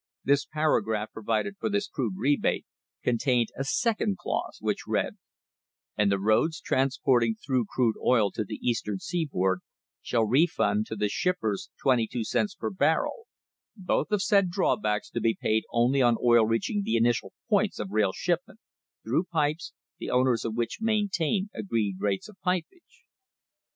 This 0.23 0.45
para 0.47 0.81
graph 0.83 1.11
provided 1.11 1.57
for 1.59 1.69
this 1.69 1.87
crude 1.87 2.15
rebate 2.17 2.65
contained 3.03 3.49
a 3.55 3.63
second 3.63 4.17
clause, 4.17 4.57
which 4.59 4.87
read: 4.87 5.15
"And 5.95 6.11
the 6.11 6.17
roads 6.17 6.59
transporting 6.59 7.35
through 7.35 7.67
crude 7.69 7.97
oil 8.03 8.31
to 8.31 8.43
the 8.43 8.55
Eastern 8.67 8.97
seaboard 8.97 9.59
shall 10.01 10.25
refund 10.25 10.87
to 10.87 10.95
the 10.95 11.07
ship 11.07 11.35
pers 11.39 11.69
twenty 11.79 12.07
two 12.07 12.23
cents 12.23 12.55
per 12.55 12.71
barrel; 12.71 13.27
both 13.75 14.09
of 14.09 14.23
said 14.23 14.49
drawbacks 14.49 15.07
to 15.11 15.21
be 15.21 15.37
paid 15.39 15.65
only 15.71 16.01
on 16.01 16.17
oil 16.19 16.47
reaching 16.47 16.81
the 16.81 16.95
initial 16.97 17.33
points 17.47 17.77
of 17.77 17.91
rail 17.91 18.11
shipment, 18.11 18.59
through 19.03 19.25
pipes, 19.25 19.71
the 19.99 20.09
owners 20.09 20.43
of 20.43 20.55
which 20.55 20.79
maintain 20.81 21.51
agreed 21.53 21.97
rates 21.99 22.27
of 22.27 22.37
pipage." 22.43 23.05